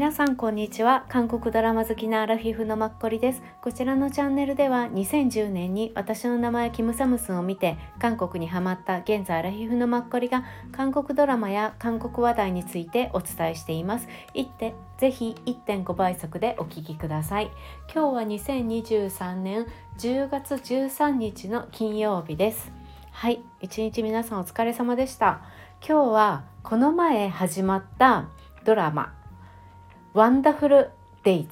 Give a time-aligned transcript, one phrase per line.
[0.00, 1.04] 皆さんこんにちは。
[1.10, 3.42] 韓国ドラマ好きなアラフィフのマッコリです。
[3.60, 14.08] こちらのチャンネルでは2010年に私の名前キムサムスンを見て韓国にハマった現在アラフィフのマッコリが韓国ドラマや韓国話題についてお伝えしています。
[14.32, 17.50] いってぜひ1.5倍速でお聞きください。
[17.94, 19.66] 今日は2023年
[19.98, 22.72] 10月13日の金曜日です。
[23.12, 25.42] はい一日皆さんお疲れ様でした。
[25.86, 28.30] 今日はこの前始まった
[28.64, 29.19] ドラマ。
[30.12, 30.90] ワンダフル
[31.22, 31.48] デイズ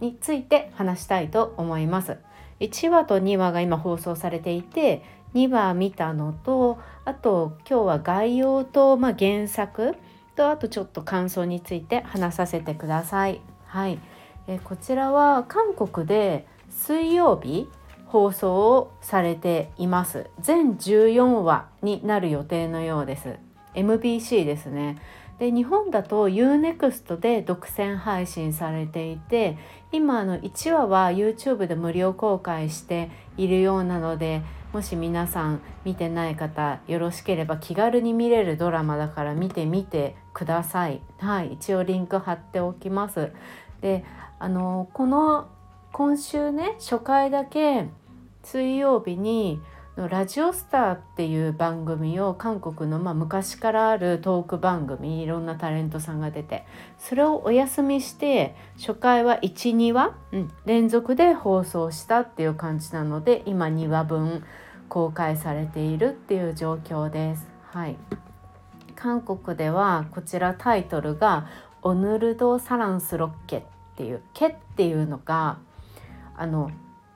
[0.00, 2.18] について話したいと思います。
[2.60, 5.02] 1話と2話が今放送されていて
[5.34, 9.96] 2話見たのとあと今日は概要と、まあ、原作
[10.36, 13.40] とあとちょっと感想について話させてください。
[13.66, 13.98] はい、
[14.46, 17.68] えこちらは韓国で水曜日
[18.06, 20.28] 放送をされています。
[20.40, 23.36] 全14話になる予定のようです。
[23.74, 24.98] MBC ですね。
[25.42, 29.58] で日本だと UNEXT で独占配信されていて
[29.90, 41.02] 今の1話は YouTube で無料公開しているようなのでもし皆さん見てない方よろしければ気軽に見れるドラマだから見てみてください。
[41.18, 43.32] はい、一応リンク貼っておきます。
[43.80, 44.04] で
[44.38, 45.48] あのこの
[45.90, 47.88] 今週ね初回だけ
[48.44, 49.60] 水曜日に
[49.94, 56.64] ラジオスターっていう番組を韓国の、まあ、昔からあるトーク番組いろんなタレントさんが出て
[56.98, 64.44] それをお休みして初回は12話、うん、連続で放送したっていう感じなので今2話分
[64.88, 67.46] 公開されているっていう状況です。
[67.70, 67.96] はい、
[68.94, 71.48] 韓国ではこちらタイトルが
[71.82, 73.62] 「オヌルド・サランスロッケ」っ
[73.96, 75.58] ていう「毛」っていうのが
[76.34, 76.70] あの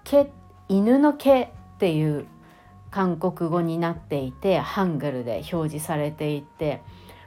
[0.05, 0.30] 毛
[0.68, 2.27] 犬の毛っていう
[2.91, 6.83] 韓国語になっていてハングルで表示されていて、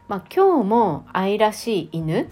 [0.08, 2.26] まあ、今日も愛らしい犬っ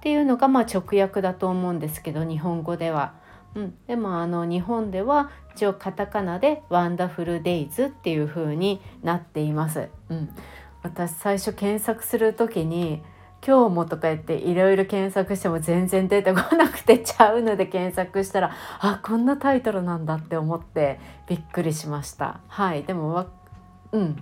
[0.00, 3.14] ていうのがまあ直訳だと思うんですけど日本語では。
[3.54, 9.88] うん、でもあの日本では一応カタカナで「ワンダフルデイズ」っていう風になっています。
[10.08, 10.28] うん、
[10.82, 13.02] 私最初検索する時に
[13.46, 22.40] 今日もとか言っていろいろ検索しても全然出てこなくてちゃうので検索したらあこんなタイトルなんだって思ってびっくりしました。
[22.48, 22.84] はい。
[22.84, 23.26] でも
[23.92, 24.16] うん。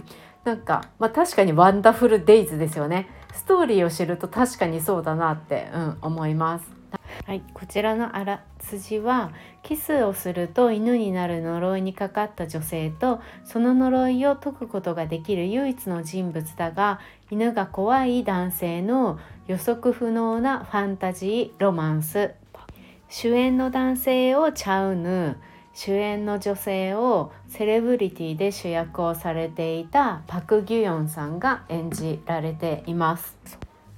[0.45, 3.09] なんかまあ確かにワンダフルデイズですよね。
[3.33, 6.82] ストーリーを知ると確かにそうだなって、うん、思います。
[7.27, 22.33] はい、こちらのあらすじはキスをすると犬になる呪いにかかった女性とその呪いを解くことができる唯一の人物だが犬が怖い男性の予測不能なファンタジーロマンス
[23.09, 25.37] 主演の男性をチャウヌ
[25.75, 33.37] 主演の女性をセレブリティで主役をされていたパク・ギュヨンさんが演じられています。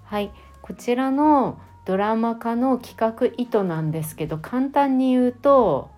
[0.05, 0.31] はい、
[0.63, 5.91] こちらのドラマ化の企画意図なんですけど簡単に言うと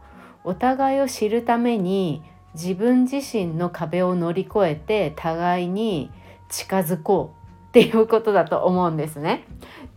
[0.44, 2.22] お互いを知るために
[2.54, 6.10] 自分自身の壁を乗り越えて互いに
[6.48, 9.44] 近づこうっていうことだと思うんですね。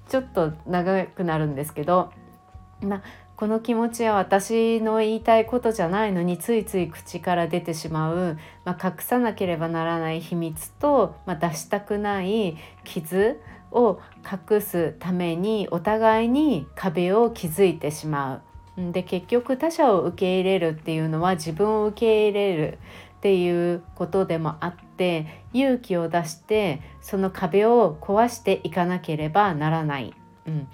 [0.09, 2.11] ちょっと長くなるんですけど
[2.81, 3.03] な
[3.35, 13.39] この気持ちは私の言いたいことじゃないのについつい口から出てしまう、まあ、隠さなければならない秘密と、まあ、出したくない傷
[13.71, 13.99] を
[14.51, 18.41] 隠すためにお互いに壁を築いてしまう。
[18.91, 22.77] で結局他者を受け入れるっていうのは自分を受け入れる
[23.17, 30.13] っていうことでもあって勇気を出してその壁を壊していかなければならない。
[30.47, 30.67] うん、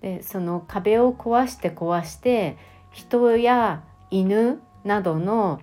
[0.00, 2.56] でその壁を壊して壊して
[2.90, 5.60] 人や犬などの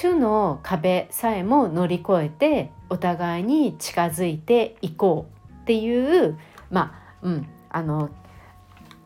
[0.00, 5.33] 種の壁さえも乗り越えてお互いに近づいていこう
[5.64, 6.38] っていう
[6.70, 8.10] まあうんあの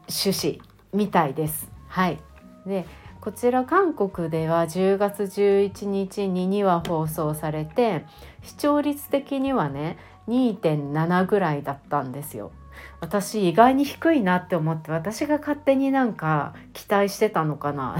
[0.08, 0.58] 趣旨
[0.92, 1.70] みたいです。
[1.86, 2.18] はい
[2.66, 2.84] で
[3.20, 8.04] こちら韓国では10月11日に2話放送されて
[8.42, 9.98] 視聴率的にはね
[10.28, 12.50] 2.7ぐらいだったんですよ。
[13.00, 17.96] 私意外に低いなって思って私が勝手になんか期待してたのかな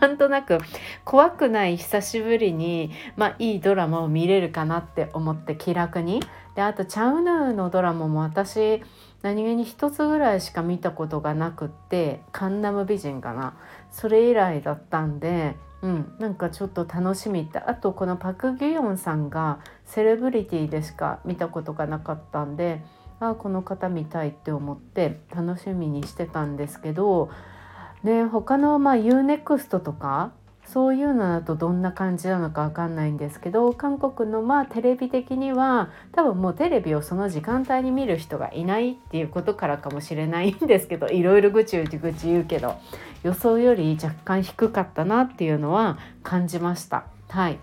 [0.00, 0.58] なんとなく
[1.04, 6.20] 怖くない久しぶりに、まあ、いいドラマを見れるかなって思って気楽に。
[6.54, 8.82] であとチャウヌーのドラマも私
[9.22, 13.54] 何気に一つぐらいしか見たことがなくって「カンナム美人」かな。
[13.90, 17.58] それ以来だったんでうん、なんかちょっと楽しみって。
[17.60, 22.82] あとこのパク・ギヨンさんがセレブリティでしか見たことがなかったんで
[23.20, 27.30] あこの方見たいって思って楽しみにしてたんですけど、
[28.02, 30.32] ね、他のまあ UNEXT とか
[30.68, 42.76] そういうのだとどんな感じなのか分かんないんですけど韓国のまあテレビ的には多分もうテレビをその時間帯に見る人がいないっていうことからかもしれないんですけど いろいろぐちぐちぐち言うけど
[43.22, 47.04] 予想より若干低かったなっていうのは感じました。
[47.28, 47.58] はい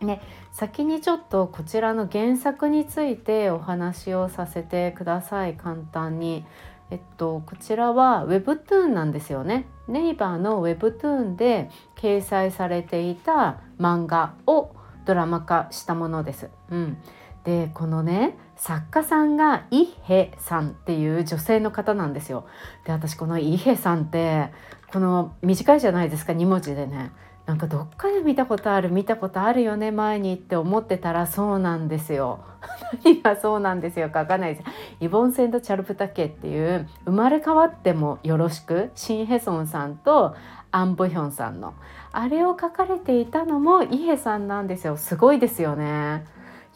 [0.00, 0.20] ね、
[0.52, 6.44] 先にちょっとこちらの原作についてお話をさせてください簡単に。
[6.90, 9.66] えっと、こちらは Webtoon なんですよね。
[9.88, 14.70] ネイバーの Webtoon で掲載されていた漫画を
[15.04, 16.50] ドラマ化したものです。
[16.70, 16.98] うん、
[17.44, 22.46] でこのね作家さんがイヘさんっていう女性の方なんですよ。
[22.84, 24.52] で私このイヘさんって
[24.92, 27.10] この短いじゃないですか2文字でね。
[27.46, 32.40] なんかどっかで見たことある見たことあるよね前にって思ってたらそうなんですよ。
[33.04, 34.66] 何がそうなんですよかわかんないです。
[35.00, 40.34] イボンセンド・チャルプタケっていう生まれ変わってもよろしくシン・ヘソンさんと
[40.72, 41.74] アン・ボヒョンさんの
[42.10, 44.96] あれを書かれていたのもイヘさんなんですよ。
[44.96, 46.24] すごいですよね。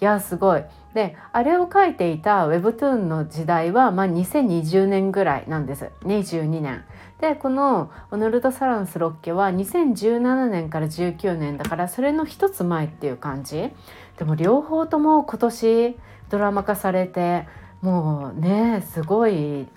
[0.01, 0.65] いやすごい。
[0.95, 6.85] であれを書いていた Webtoon の時代は、まあ、2020年ぐらいなんです22年。
[7.21, 13.71] でこのオノルド・サランス・ロッケは2017年から19年だからそれの一つ前っていう感じ
[14.17, 15.99] でも両方とも今年
[16.31, 17.47] ドラマ化されて
[17.83, 19.69] もうねすごい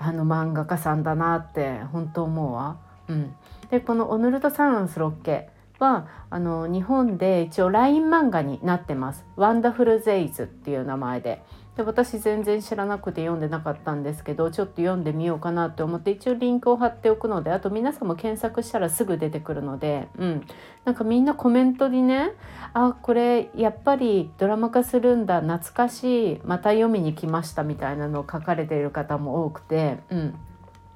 [0.00, 2.76] あの漫画家さんだなって本当思うわ。
[3.06, 3.34] うん、
[3.70, 5.50] でこのオノルド・サランス・ロッケ
[5.84, 9.24] はあの日本で一応 LINE 漫画になってます。
[9.36, 11.42] ワンダフル・ゼイズっていう名前で。
[11.76, 20.46] で私全然知らなくて読んでなかったんですけどちょっと読んでみようかなって思って一応リンクを貼っておくのであと皆さんも検索したらすぐ出てくるので、うん、
[20.84, 22.30] なんかみんなコメントにね
[22.74, 30.34] あこれやっぱりドラマ化するんだ懐かしいまた読みに来ましたみたいなのを書かれている方も多くて、うん、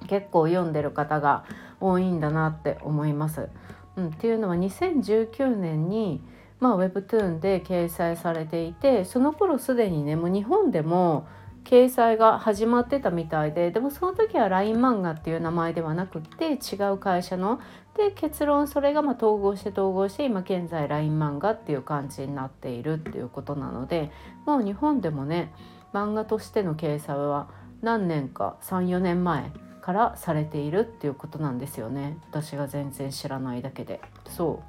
[0.07, 1.45] 結構読んでる方が
[1.81, 3.49] 多いんだなって思います。
[3.99, 6.23] うん、っていうのは2019年に
[6.61, 11.27] まあ、Webtoon で掲載されていてその頃すでにねもう日本でも
[11.65, 17.61] 掲載が始まってたみたいででもその時は LINE 漫画っていう名前ではなくって違う会社の
[17.97, 24.11] で結論それがま統合して統合して今現在 LINE 漫画っていう感じになっているっていうことなので
[24.47, 25.53] もう日本でもね
[25.93, 27.51] 漫画としての掲載は
[27.83, 29.53] 何年か34年前
[29.89, 32.19] からされているっていうことなんですよね。
[32.31, 34.03] 私が全然知らないだけで。
[34.27, 34.63] そ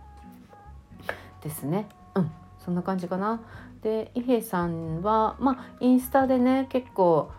[1.42, 1.44] う。
[1.44, 1.90] ですね。
[2.16, 3.42] うん、そんな感じかな。
[3.82, 7.32] で伊平さんはまあインスタでね結構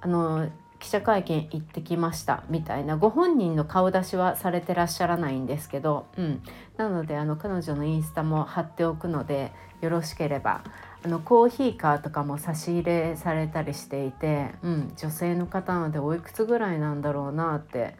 [0.00, 0.48] あの
[0.78, 2.42] 記者会見行ってきました。
[2.48, 2.96] みたいな。
[2.96, 6.42] ご本人の顔出しはされてらっしゃらないんですけど、うん、
[6.78, 9.52] なのであの彼女のインスタも貼っておくので
[9.82, 10.64] よろしければ
[11.04, 17.94] あのコーヒーカーとかも差し入れされたりしていて、うん、女性の方なのでおいくつぐらいなんだろうなって、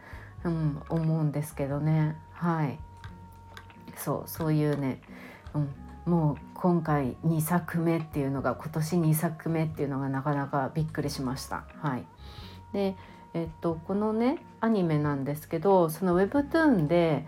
[0.44, 2.16] うん、思うんですけどね。
[2.32, 2.78] はい。
[3.96, 5.00] そうそういうね
[5.56, 11.64] うん、もう今回2作目っていうのが今年2作目っていうのがなかなかびっくりしました。
[11.80, 12.04] はい、
[12.72, 12.94] で、
[13.34, 17.26] えっと、このねアニメなんですけどその Webtoon で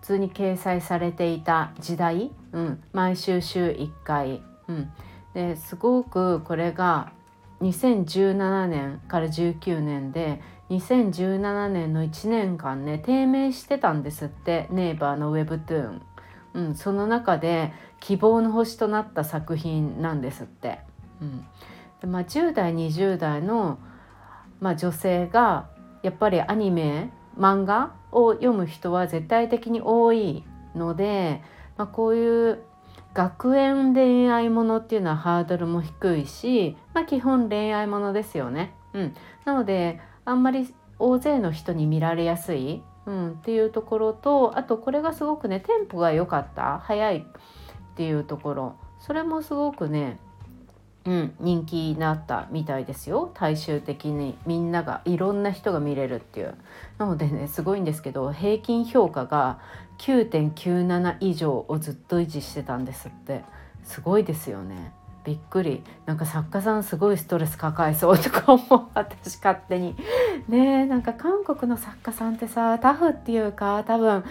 [0.00, 4.92] 普通に掲載されていた時代、うん、毎週週1回、うん、
[5.34, 7.12] ですごくこれが
[7.60, 10.40] 2017年から19年で
[10.70, 16.00] 2017年の1年間ね低迷してたんですってネイバーの Webtoon。
[16.52, 20.80] うん、その中で希望の星となった作品なんですって。
[21.20, 21.46] うん
[22.00, 23.78] でまあ、10代20代の、
[24.58, 25.68] まあ、女性が
[26.02, 31.42] やっぱりアニメ漫画を読む人は絶対的に多いので、
[31.76, 32.62] まあ、こういう
[33.14, 38.74] 学園恋愛ものっていうのはハードルも低いし、まあ、基本恋愛ものですよね。
[38.92, 39.14] うん、
[39.44, 48.76] なのであんまり大勢の人に見られやすいうん、っていうところとあとこれがすごくねテンポが良かった早いっていうところ。
[49.00, 50.18] それもすごくね、
[51.06, 53.30] うん、人気になったみたいですよ。
[53.34, 54.36] 大衆的に。
[54.46, 56.54] みんながいろんな人が見れるっていう。
[56.98, 59.58] なのでねすごいんですけど平均評価が
[60.00, 63.44] 9.97以上をずっと維持してたんですって。
[63.84, 64.92] すごいですよね。
[65.24, 65.82] びっくり。
[66.06, 68.88] なんか作家さんすごいストレス抱えそうとか思う。
[68.94, 69.94] 私勝手に。
[70.48, 74.24] ねなんか韓国の作家さんってさタフっていうか多分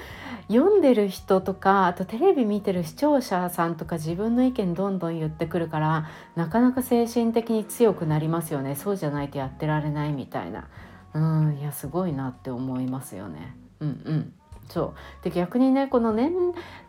[0.48, 8.76] 読んでる人とかあとテレビ見てる視聴者さんとか自分の意見どんどん言ってくるからなかなか精神的に強くなりますよね。
[8.76, 10.68] そうじゃないとやってられないみたいな。
[11.14, 13.56] うんいやすごいなって思いますよね。
[13.80, 14.34] うんうん。
[14.70, 16.32] そうで逆にねこの年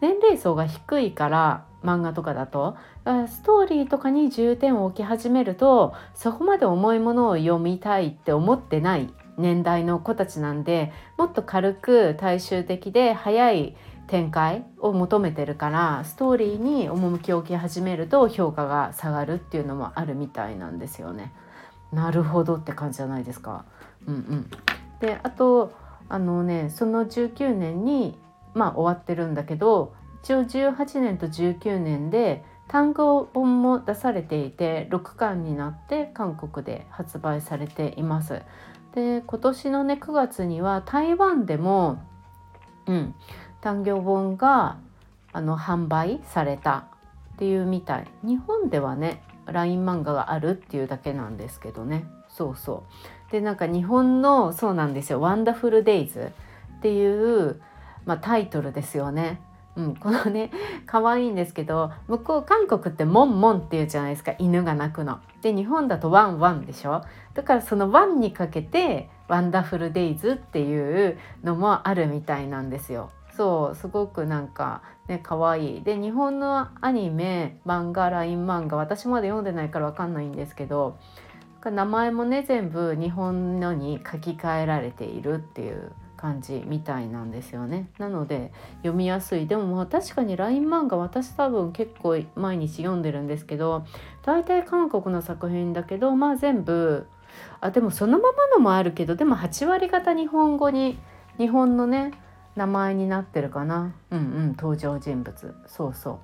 [0.00, 21.32] 年齢層が低いから漫画とかだとストーリーとかに重点を置き始めるとそこまで重いものを読みたいって思ってない年代の子たちなんでもっと軽く大衆的で早い展開を求めてるからストーリーに趣を置き始めると評価が下がるっていうのもあるみたいなんですよね。
[21.92, 23.64] なるほどって感じじゃないですか。
[24.06, 24.50] うんうん、
[25.00, 25.72] であと
[26.09, 28.19] あのねその19年に
[28.54, 38.42] まあ終わってるんだけど一応18年と19年で単語本も出されていて6巻になって韓国で発売されています。
[38.95, 42.02] で今年のね9月には台湾でも、
[42.87, 43.14] うん、
[43.61, 44.78] 単行本が
[45.33, 46.87] あの販売された
[47.35, 48.09] っていうみたい。
[48.23, 52.07] 日本ではね LINE 漫画があるっていうだけなんですけどね。
[52.28, 53.20] そうそう。
[53.30, 56.32] でなんか日本のそうなんですよ「ワンダフルデイズ」
[56.78, 57.60] っていう、
[58.04, 59.40] まあ、タイトルですよね。
[59.76, 60.50] うん、このね
[60.84, 64.32] 可愛いんですけど向こう韓国って「モンモン」っていうじゃないですか。
[64.38, 65.20] 犬が鳴くの。
[65.42, 67.02] で日本だと「ワンワン」でしょ。
[67.34, 73.10] だからその「ワン」にかけて「ワンダフルデイズ」っていうのもあるみたいなんですよ。
[73.37, 75.82] そうすごくなんかね可愛い。
[75.82, 80.96] で日本のアニメ漫画 LINE 漫画私まで読んでないから分かんないんですけど
[81.64, 87.88] 名前もね全部日本のに書き換えられているっていう感じみたいなんですよね。
[87.99, 89.47] なので読みやすい。
[89.47, 93.85] でもまあ確かに LINE 漫画私多分結構毎日読んでるんですけど
[94.23, 97.07] 大体韓国の作品だけどまあ全部
[97.61, 100.99] あでもそのままのもあるけどでも8割方日本語に
[101.38, 102.12] 日本のね
[102.57, 103.95] 名前になってるかな。
[104.11, 105.55] うんうん登場人物。
[105.67, 106.19] そうそう。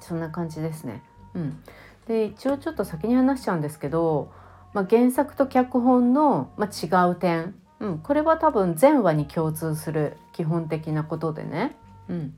[0.00, 1.02] そんな感じですね。
[1.34, 1.58] うん。
[2.06, 4.32] で一応ちょっと先に話しちゃうんですけど、
[4.72, 7.54] まあ、原作と脚本の、まあ、違う点。
[7.80, 11.76] うん、これは多分全話に共通する基本的なことでね、
[12.08, 12.34] うん、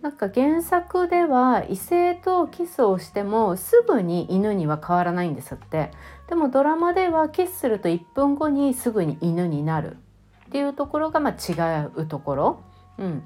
[0.00, 5.90] なんか原作では異性とキスをしてもすぐに犬には変わらないんですって。
[6.28, 9.96] でもドラマではキスすると1分後にすぐに犬になる
[10.46, 11.52] っていうところがま違
[11.96, 12.60] うところ、
[12.98, 13.22] うん、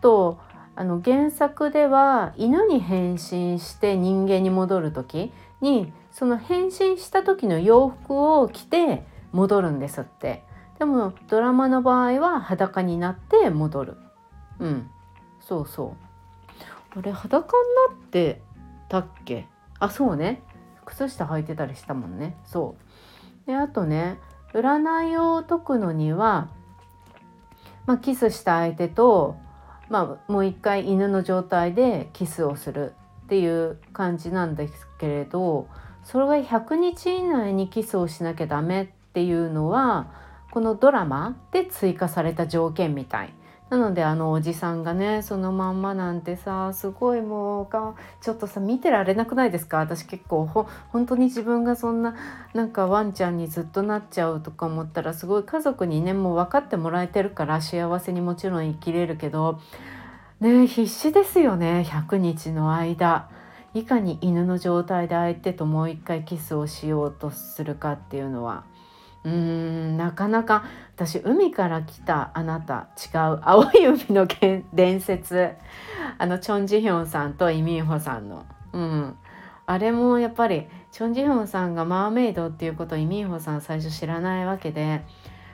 [0.00, 0.38] と
[0.78, 10.44] あの原作では犬に変身して人間に戻る時にその変身した時の洋服を着て戻るんですって。
[10.78, 13.96] でもドラマの場合は裸になって戻る。
[14.60, 14.88] うん。
[15.40, 15.96] そうそ
[16.94, 16.96] う。
[16.96, 17.56] あれ裸
[17.88, 18.40] になって
[18.88, 19.48] たっけ？
[19.80, 20.44] あそうね。
[20.84, 22.36] 靴下履いてたりしたもんね。
[22.44, 22.76] そ
[23.44, 23.46] う。
[23.48, 24.20] であとね
[24.54, 26.50] 占いを解くのには、
[27.84, 29.36] まあ、キスした相手と、
[29.88, 35.68] まあ、もう一回犬の状態でキスをするっていう感じなんですけれど
[36.04, 40.10] それが100日以内にキスをしなきゃダメっていうのは
[40.50, 43.34] このドラマで追加された条件みたい。
[43.70, 49.78] なのであのおじさんがねそのまんまなんてさすごいもうかちょっとさ見てられなくないですか？
[49.78, 52.16] 私結構ほ本当に自分がそんな
[52.54, 59.60] なんかワンちゃんにずっとなっちゃうとか思ったらすごい家族にねもう分かってもらえてるから幸せにもちろん生きれるけど
[60.40, 63.28] ね必死ですよね100日の間。
[63.74, 68.64] いかに犬の状態で相手ともう一回キスをしようとするかっていうのは。
[69.28, 70.64] うーんなかなか
[70.96, 74.26] 私海から来たあなた違う青い海の
[74.72, 75.50] 伝説。
[76.18, 79.16] あのチョン・ジヒョンさんとイ・ミンホさんの、うん、
[79.66, 85.02] あれもやっぱりチョン・ジヒョンさんがマーメイドっていうことをイ・ミンホさん最初知らないわけで、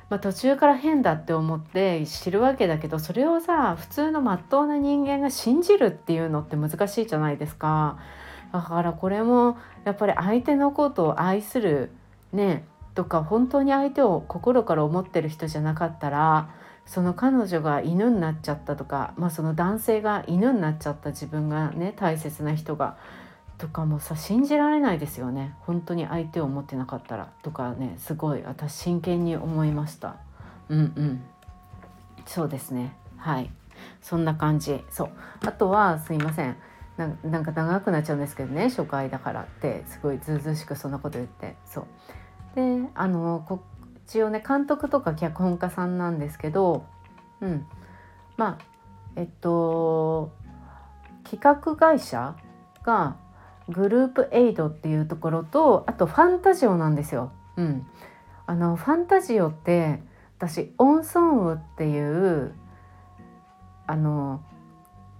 [0.08, 7.98] まあ、途中から変だって思って知るわけだけどそれをさ普通のまっとうな人間が信じるっていうのって難しいじゃないですか。
[8.52, 11.90] だからこれもやっぱり相手のことを愛する
[12.32, 12.64] ね
[12.94, 16.50] とか本当に相手を心から思ってる人じゃなかったら
[16.86, 22.96] その彼女が犬になっちゃったとか、まあ、その男性が犬になっちゃった自分がね大切な人が
[23.56, 25.54] とかもさ信じられないですよね。
[25.60, 30.16] 本当に相手を思ってなかったらとかねすごい私真剣に思いました。
[30.68, 31.22] うんうん。
[32.26, 32.96] そうですね。
[33.16, 33.50] はい。
[34.02, 34.84] そんな感じ。
[34.90, 35.10] そう。
[35.46, 36.56] あとはすいません。
[36.96, 37.06] な
[37.40, 41.56] んか長くなっちゃうんですけどね初回だからってすごいずうずうしくそんなこと言って。
[41.64, 41.86] そう。
[42.54, 43.62] であのこ
[44.06, 46.84] 一応ね監督とか脚本家さんなんですけど、
[47.40, 47.66] うん、
[48.36, 48.64] まあ
[49.16, 50.32] えっと
[51.24, 52.36] 企画会社
[52.84, 53.16] が
[53.68, 57.32] グループエイドっていうところとあとファンタジオなんですよ。
[57.56, 57.86] うん、
[58.46, 60.00] あのファンタジオって
[60.38, 62.54] 私オン・ソンウっていう
[63.86, 64.42] あの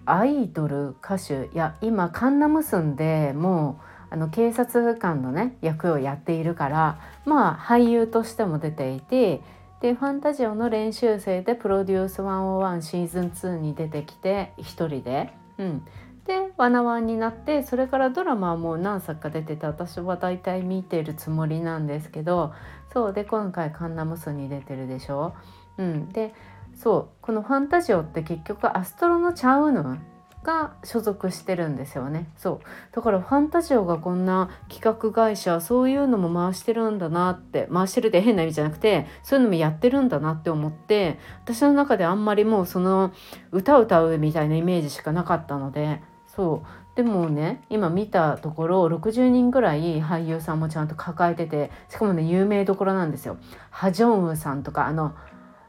[0.04, 9.40] アイドル歌手いや今カンナムスンでもうあの警察官のね役をやっているからまあ俳優としても出ていて
[9.80, 15.35] でファンタジオの練習生でプロデュース101シーズン2に出てきて1人で。
[15.59, 15.85] うん
[16.25, 22.54] で「ワナワン」になってそれからドラマはもう何作か出てて私は大体見てるつもりなんですけど
[22.94, 25.35] そうで今回「カンナムス」に出てるでしょ。
[25.76, 26.33] うん、で
[26.73, 29.99] そうこのファンタジオって結局アストロのチャウヌ
[30.44, 32.28] が所属してるんですよね。
[32.36, 32.94] そう。
[32.94, 43.12] だからファンタジオがこんな企画会社そういうのも回してるんだなって回してるって変な意味じゃなくてそういうのもやってるんだなって思って私の中であんまりもうその
[43.50, 46.84] 歌歌うみたいなイメージしかなかったのでそう。
[46.94, 53.36] でもね今見たところ60人ぐらい俳優さんもちゃんと抱えててしかもね有名どころなんですよ。
[53.70, 55.14] ハジョンウさんとかあの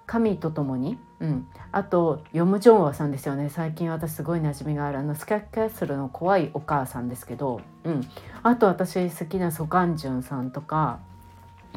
[0.05, 3.49] 神と共に、うん、あとヨム・ジョンワさんですよね。
[3.49, 4.99] 最近私すごい馴染みがある。
[4.99, 8.01] あのスカッキャッスルの怖いお母さんですけど、うん、
[8.43, 10.99] あと私好きなソガンジュンさんとか。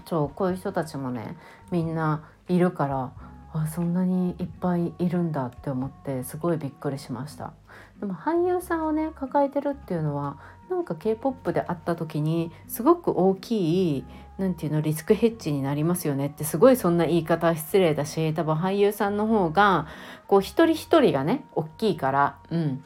[0.07, 1.37] そうこういう人たちもね
[1.71, 3.13] みんないるから
[3.53, 7.53] あそんなにいっぱいいるんだって思ってすごいびっくりしました。
[8.01, 10.39] でも俳優さんをね抱えてるっていうのは
[10.71, 14.05] なんか K-POP で会った時にすごく大きい
[14.39, 19.89] 何て言うのリスクヘッジになりますよねってすごいそんな言い方は失礼だし多分俳優さんの方が
[20.29, 22.85] こう一人一人がね大きいからうん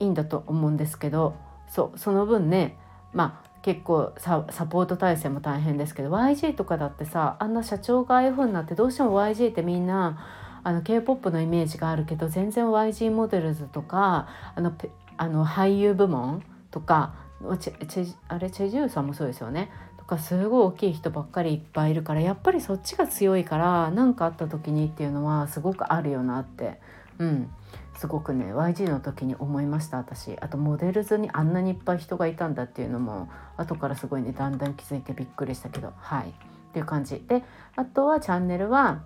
[0.00, 1.36] いいんだと思うんですけど
[1.68, 2.78] そうその分ね
[3.12, 10.18] まあ結構サポート体制も大変ですけど YG とかだってさあんな社長がああいう風になってどうしても YG ってみんな
[10.62, 14.72] あの K-POP のイメージがあるけど全然 YG モデルズとかあの
[15.16, 17.14] あの俳優部門とか
[17.58, 19.70] チェあれチェジューさんもそうですよね。
[20.08, 26.80] かすごい大きい人ばっかりいっぱいいるからやっぱりそっちが強いから何かあった時にっていうのはすごくあるよなって。
[27.18, 27.50] うん。
[27.94, 30.38] すごくね YG の時に思いました私。
[30.40, 35.92] あとモデルズにあんなにいっぱい人がいたんだっていうのも後からすごいねだんだん気づいてびっくりしたけど。
[35.96, 36.30] はい。
[36.30, 36.32] っ
[36.72, 37.22] ていう感じ。
[37.26, 37.44] で
[37.76, 39.02] あとはチャンネルは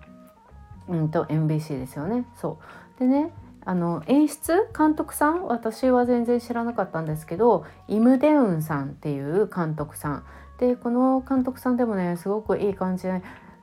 [0.87, 2.25] うんと MBC ですよね。
[2.35, 2.59] そ
[2.97, 2.99] う。
[2.99, 3.31] でね
[3.65, 10.23] あの演出監督さん私は全然知らなかったんですけどイム・デウンさんっていう監督さん。
[10.59, 13.07] でこの監督さんでもねすごくいい感じ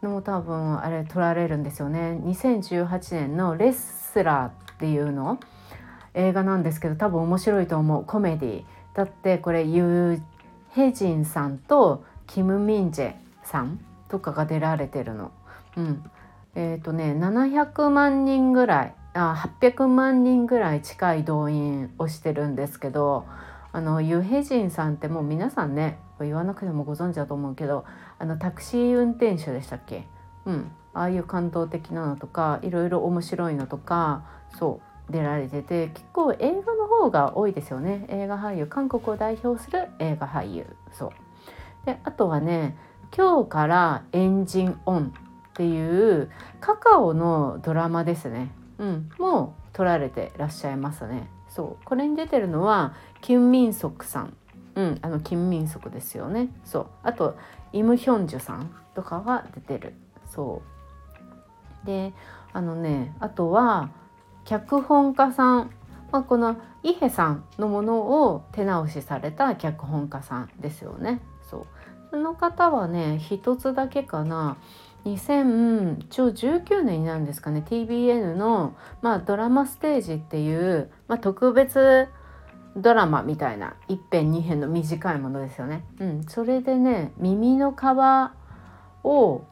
[0.02, 2.18] の多分あれ撮られるんですよね。
[2.24, 5.38] 2018年の「レスラー」っていうの
[6.14, 8.04] 映画なんですけど多分面白いと思う。
[8.04, 8.64] コメディ
[8.94, 10.22] だってこれユー・
[10.70, 15.30] ヘジンさんとキム・ミンジェさんとかが出られてるの。
[15.76, 16.10] うん、
[16.54, 23.26] えっ、ー、とね700万人ぐらいあ800万人ぐらい近い動員をしてるんですけど
[23.72, 27.84] あのユヘジンさんってもう皆さんね言わなくてもご存知だと思うけど
[28.18, 30.06] あのタクシー運転手でしたっけ？
[30.44, 30.72] うん。
[30.92, 34.24] ああいう感動的なのとかいろいろ面白いのとか
[34.58, 38.06] そう出られてて結構映画の方が多いですよね。
[38.08, 38.66] 映画俳優。
[38.66, 40.66] 韓国を代表する映画俳優。
[40.92, 41.10] そう。
[41.86, 42.76] であとはね
[43.16, 45.12] 今日からエンジンオン
[45.50, 48.52] っていうカカオのドラマですね。
[48.80, 49.10] うん。
[49.18, 51.28] もう撮られてらっしゃいますね。
[51.48, 51.84] そう。
[51.84, 54.36] これに出てるのはキュン・ミンソクさん。
[54.74, 56.48] うん、あの金民族ですよね。
[56.64, 56.86] そう。
[57.02, 57.36] あと
[57.72, 59.94] イム・ヒョンジュさんとかが出てる。
[60.26, 60.62] そ
[61.84, 61.86] う。
[61.86, 62.12] で
[62.52, 63.90] あのねあとは
[64.44, 65.70] 脚本家さん、
[66.10, 71.20] まあ、このイヘさんのものを手直しされた脚本家さんですよね。
[71.42, 71.66] そう。
[72.10, 74.56] その方はね一つだけかな。
[75.04, 82.08] 2019年なんですかね TBN の、まあ、ドラマステージっていう、まあ、特別
[82.76, 85.84] ドラマみたいな一編二編の短いものですよね。
[85.98, 87.84] うん、それでね耳の皮
[89.04, 89.44] を、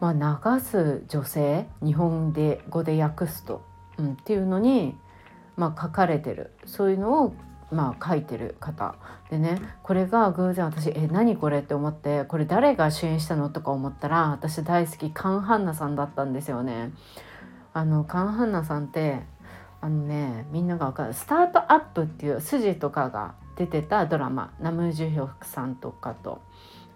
[0.00, 3.62] まあ、流す女性日本で語で訳すと、
[3.98, 4.96] うん、っていうのに、
[5.56, 7.34] まあ、書かれてるそういうのを
[7.70, 8.94] まあ書いてる方
[9.30, 16.92] でねこれが偶然私「え何これ?」って思ってこれ誰が主演したのとか思ったら私大好きカン・ハンナさんだったんですよね。
[17.72, 19.22] あのカン・ハンナさんって
[19.80, 26.40] あのねみんなが分かるスタートアップっていう筋とかが出てたドラマナム・ジュヒョクさんとかと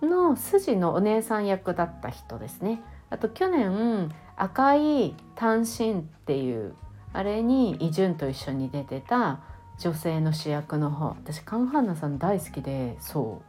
[0.01, 2.81] の筋のお姉さん役だった人ですね。
[3.11, 6.75] あと去年「赤い単身」っていう
[7.13, 9.41] あれにイ・ジュンと一緒に出てた
[9.79, 11.09] 女性の主役の方。
[11.09, 13.49] 私カン・ハンナさん大好きでそう。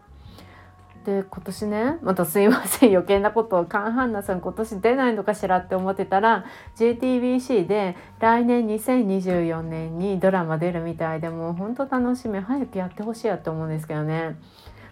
[1.05, 12.39] で今年ねまたすいません余計なことをカン・ハンナさん今年出ないのかしらって思ってたら JTBC で来年2024年にドラマ出るみたいでもうほんと楽しみ。
[12.39, 14.37] 早くやってほしいやって思うんですけどね、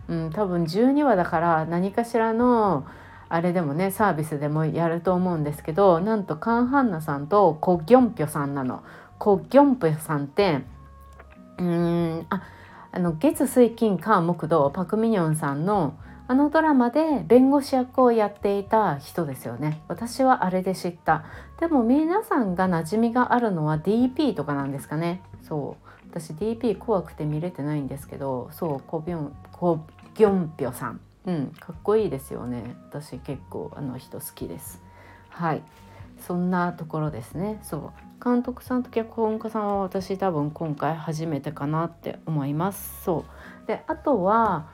[0.08, 2.86] うん、多分12話だから何かしらの
[3.30, 8.84] あれでもねサービスでもやると思うんですけどなんとカン・ハンナさんとコ・ギョンピョさんなの。
[9.19, 10.62] コ・ギョンピョさんって
[11.59, 12.25] うん。
[12.29, 12.43] あ
[12.91, 15.97] あの月水金火木土パク・ミニョンさんの
[16.29, 19.81] あのドラマで弁護士役をやっていた人ですよね。
[19.87, 21.23] 私はあれで知った。
[21.59, 25.21] でも皆さんが馴染みがあるのは DP とかなんですかね。
[25.41, 25.87] そう。
[26.11, 29.79] 私 DP 怖くて見れてないんですけどそうコビョンコ
[30.15, 30.99] ギョンピョさん。
[31.25, 32.75] うんかっこいいですよね。
[32.89, 34.81] 私結構あの人好きです。
[35.29, 35.61] はい。
[36.19, 37.59] そんなところですね。
[37.63, 38.06] そう。
[38.23, 43.03] 監督さんと脚本家さんは私多分今回初めてかなって思います。
[43.03, 43.25] そ
[43.65, 43.67] う。
[43.67, 44.69] であとは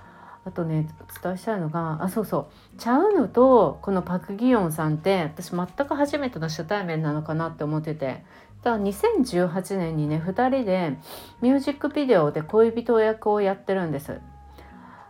[0.46, 2.78] あとねお伝えしたいのがあそうそう。
[2.80, 8.24] チャウヌとこのパク・ギヨンさんって私全く初めての初対面なのかなって思ってて。
[8.64, 10.98] だ2018年にね2人で
[11.42, 14.22] ミュージックビデオで恋人役をやってるんです。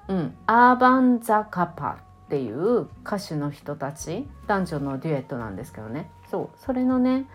[0.07, 4.27] うん、アーバン・ザ・カパっていう歌手の人たち。
[4.47, 6.09] 男女のデュエットなんですけどね。
[6.29, 6.57] そう。
[6.57, 7.25] それのね、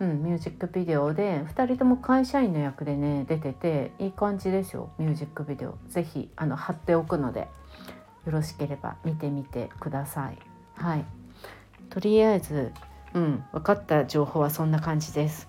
[0.00, 5.76] うん、ミュージックビデオで2人とも会社員の役でね出てていい感じですよミュージックビデオ。
[5.88, 7.48] 是非あの貼っておくので
[8.24, 10.38] よろしければ見てみてください。
[10.74, 11.04] はい。
[11.90, 12.72] とりあえず
[13.12, 15.48] うん分かった情報はそんな感じです。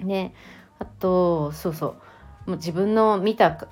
[0.00, 0.06] うん。
[0.06, 0.34] ね
[0.78, 1.96] あとそうそ
[2.46, 2.50] う。
[2.50, 3.66] もう自分の見た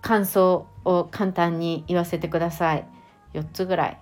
[0.00, 2.86] 感想を簡単に言わせてください。
[3.34, 3.98] 4つぐらい。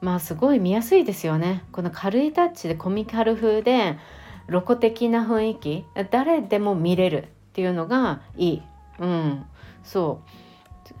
[0.00, 1.64] まあすごい見やすいですよね。
[1.72, 3.98] この軽いタッチでコミカル風で
[4.46, 5.84] ロコ的な雰囲気？
[6.10, 8.62] 誰でも見れるっていうのがいい。
[8.98, 9.46] うん。
[9.82, 10.28] そう。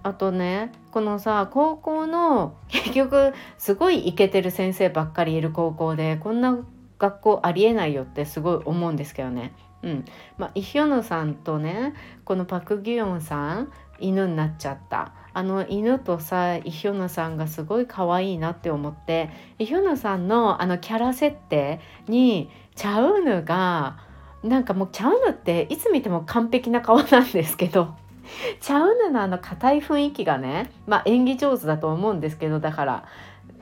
[0.02, 6.58] あとねこのさ高校の結局すごいイケてる先生ばっかりいる高校でこんな
[6.98, 9.52] 学校ありえないよってすごい思うんですけどね。
[9.82, 10.04] うん。
[10.38, 11.92] まあ、イヒョヌさんとね
[12.24, 15.12] このパク・ギヨンさん犬になっちゃった。
[15.34, 23.98] あの犬とさイヒョヌさんがすごい可愛いなって思ってイヒョヌさんのあのキャラ設定にチャウヌが
[24.44, 27.96] なんかもうチャウヌっていつ見ても完璧な顔なんですけど
[28.60, 33.04] チャウヌのあの硬い雰囲気がねまあ演技上手だと思うんですけどだから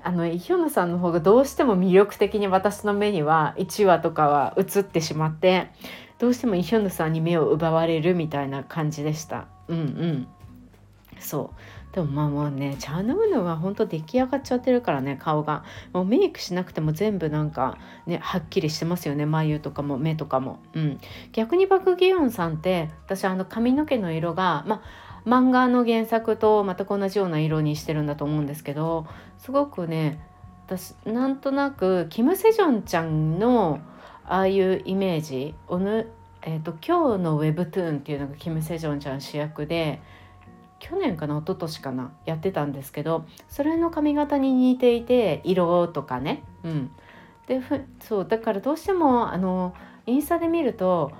[0.05, 5.71] あのイヒョヌさんの方がどうしても魅力的に私の目には1話とかは映ってしまって
[6.19, 9.47] どうしてもイヒョヌさんに目を奪われるみたいな感じでした。
[9.69, 10.29] うんうん
[11.23, 11.53] そ
[11.93, 11.95] う。
[11.95, 15.65] でもまあもうねチャーヌムヌは本当出来上がっちゃってるからね顔が。
[15.93, 21.01] もうメイクしなくても全部なんかねはっきりしてますよね眉とかも目とかも、うん、
[21.33, 29.07] 逆にバク・ギヨンさんって私あの髪の毛の色がまあ漫画の原作と全く同じような色にしてるんだと思うんですけど
[29.39, 30.21] すごくね
[30.67, 33.81] 私なんとなくキム・セジョンちゃんの
[34.25, 36.09] ああいうイメージおぬ、
[36.43, 40.01] えーと、今日の Webtoon っていうのがキム・セジョンちゃん主役で
[40.83, 46.43] 去年かな一昨年かなやってたんですけどそれの髪型に似ていて色とかね。
[46.65, 46.91] うん。
[47.47, 49.75] でふそうだからどうしてもあの
[50.07, 51.13] インスタで見ると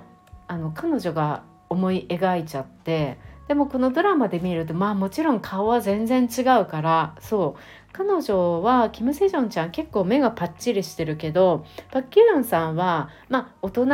[0.47, 7.59] あの彼女が思い描いちゃってでもこのドラマで見るとまあもちろん顔は全然違うからそう。
[7.93, 13.85] 彼女はキム・セジョンちゃん結構目がパッチリしてるけどパッキューンさんはまあ大人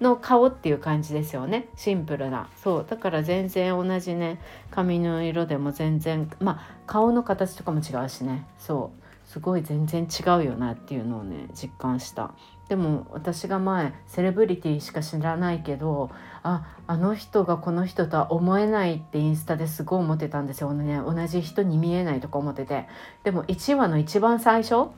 [0.00, 1.68] の顔っていう感じですよね。
[1.76, 2.48] シンプルな。
[2.56, 2.86] そう。
[2.88, 4.40] だから全然同じね。
[4.70, 8.46] 髪の色でも全然まあ顔の形とかも違うしね。
[8.58, 9.04] そう。
[9.26, 12.34] すごい全然違うよなっていうのをね実感した。
[12.68, 16.10] でも私が前セレブリティしか知らないけど
[16.42, 22.86] ああの人がこの人とは思えないってインスタですごい思ってたんですよ、ね、同じ人に見えないとか思ってて。
[23.22, 24.90] でも1話の一番最初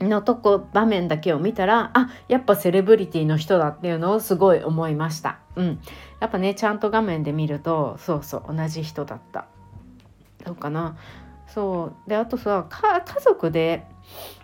[0.00, 5.38] のとこ場面だけを見たらあやっぱセレブリティの人だっていうのをすごい思いました。
[5.56, 5.80] うん。
[6.20, 9.46] やっぱねちゃんと画面で見るとそうそう同じ人だった。
[10.44, 10.96] どうかな。
[11.48, 12.08] そう。
[12.08, 13.86] であとさ家族で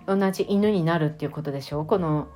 [0.06, 1.84] 同じ犬になるっていうことでしょ？
[1.84, 2.28] この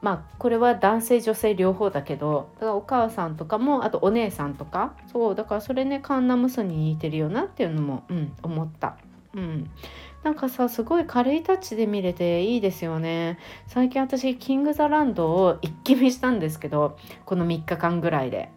[0.00, 8.96] まあこれは男性女性両方だけどだからお母さんとかもあとお姉さんとかそうだからそれねカンナムスに似てるよなっていうのも、うん、思った。
[9.34, 9.70] うん、
[10.26, 13.38] なんかさすごい軽いタッチで見れていいですよね。
[13.68, 18.50] 最近私キング・ザ・ランドを一気見したんですけどこの3日間ぐらいで。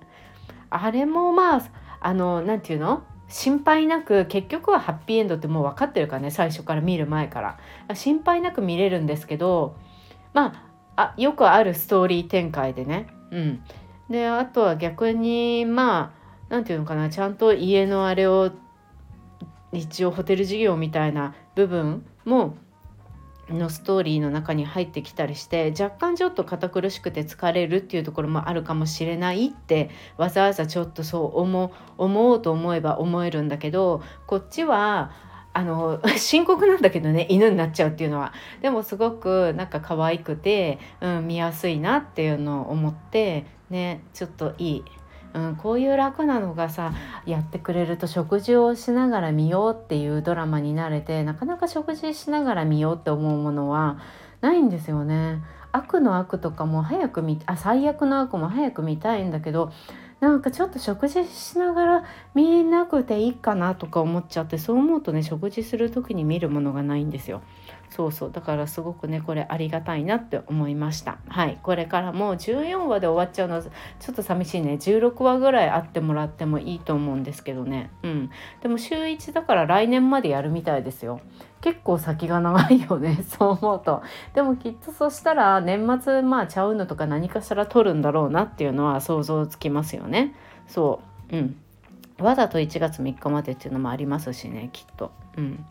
[0.72, 1.62] あれもまあ
[2.00, 3.04] あの何て言うの？
[3.28, 7.60] 心配なく結局はハッピーエンドってもう分かってるからね最初から見る前から。
[7.94, 9.76] 心配なく見れるんですけど
[10.34, 13.06] まあよくあるストーリー展開でね。
[13.30, 13.64] うん。
[14.10, 16.12] であとは逆にまあ
[16.50, 18.50] 何て言うのかなちゃんと家のあれを
[19.72, 22.56] 一応ホテル事業みたいな部分も
[23.54, 35.12] のストーリーの中に入ってきたりして若干ちょっと堅苦しくて疲れるっていうところもあるかもしれないってわざわざちょっとそう思思おうと思えば思えるんだけどこっちは
[35.54, 38.34] あの 深刻なんだけどね犬になっちゃうっていうのは。
[38.62, 44.84] でもすごくなんか可愛くて、うん、見やすいなっていうのを思ってねちょっといい
[45.34, 46.94] うん、こういう楽なのがさ
[47.26, 54.00] やってくれると食事をしながら見ようっていうドラマになれてなかなか食事しながら見ようって思うものは
[54.42, 55.44] ないんですよね。
[55.72, 59.72] 悪の悪とかも早く見あ最悪の悪も早く見たいんだけど
[60.20, 67.42] なんかちょっと食事しながら見なくていいかなとか思っちゃってそう思うとね食事する時に見るものがないんですよ。
[67.90, 68.32] そうそう。
[68.32, 71.18] だからすごくねこれありがたいなって思いました。
[71.28, 71.58] はい。
[71.62, 74.74] これからもう14話で終わっちゃうのはちょっと寂しいね。
[74.74, 77.90] 16話ぐらいあってもらってもいいと思うんですけどね。
[78.04, 78.30] うん。
[78.62, 81.22] でも週1だから来年までやるみたいですよ。
[81.62, 83.24] 結構先が長いよね。
[83.28, 84.04] そう思うと。
[84.34, 90.36] でもきっとそしたら年末まあちゃうのとか何かしら取るんだろうなっていうのは想像つきますよね。
[90.68, 91.36] そう。
[91.36, 91.56] うん。
[92.24, 95.12] わざと1月3日までっていうのもありますしねきっと。
[95.38, 95.66] うん、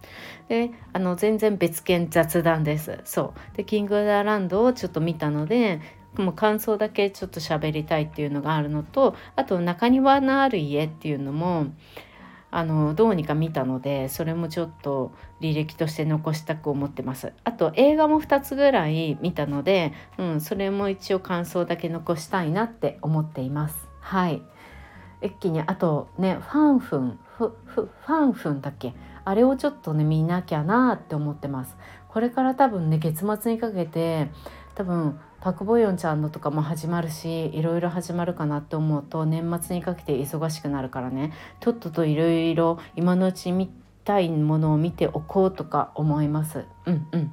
[0.49, 3.01] であの全然別件雑談です。
[3.05, 3.57] そう。
[3.57, 5.81] でキングダーランドをちょっと見たので
[6.17, 11.67] もう感想だけちょっと喋りたいっていうのがあるのとあと中庭のある家っていうのも
[12.51, 17.33] あのどうにか見たのでそれもちょっと履歴として残したく思ってます。
[17.45, 23.89] あと映画も2つぐらい見たので、うん、それも一応感想だけ残したいなって思っています。
[24.01, 24.43] はい。
[25.23, 28.95] 一気にあとねファンフンフフファンフンだっけ？
[29.25, 31.77] あれをちょっとね見なきゃなって思ってます。
[32.09, 34.31] これから多分ね月末にかけて
[34.75, 43.71] 多分パク・ボヨンちゃんのとかも始まるしいろいろ始まるかなって思うと年末にかけて忙しくなるからねとっとといろいろ今のうち見
[44.05, 46.65] たいものを見ておこうとか思います。
[46.87, 47.33] うんうん。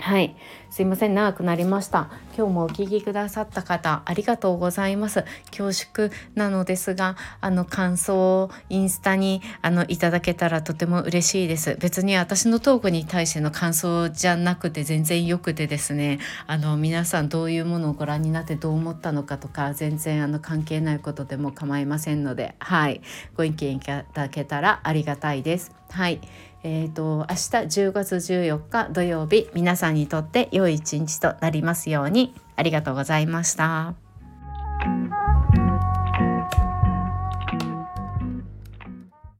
[0.00, 0.34] はい。
[0.70, 1.14] すいません。
[1.14, 2.10] 長くなりました。
[2.36, 5.24] 今日もお聞きくださった方、ありがとうございます。
[5.50, 11.76] 恐縮なのですが、あの、感想をインスタに、あの、いただけたらとても嬉しいです。
[11.80, 23.02] 別に私のトークに対しての感想じゃなくて全然良くてですね、あの、皆さんどういうものをご覧になってどう思ったのかとか、全然あの、関係ないことでも構いませんので、はい。
[23.36, 25.72] ご意見いただけたらありがたいです。
[25.90, 26.20] はい。
[26.62, 33.94] えーと、明日10月14日土曜日皆さんにとって良い一日となりますようにありがとうございました。